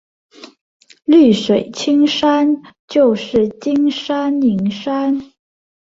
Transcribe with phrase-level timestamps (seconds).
[1.05, 5.31] 绿水青山就是金山银山